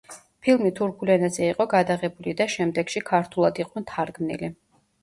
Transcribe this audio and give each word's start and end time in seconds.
ფილმი 0.45 0.71
თურქულ 0.79 1.11
ენაზე 1.17 1.45
იყო 1.49 1.67
გადაღებული 1.75 2.35
და 2.41 2.49
შემდეგში 2.57 3.07
ქურთულად 3.13 3.65
იყო 3.67 3.89
თარგმნილი. 3.95 4.57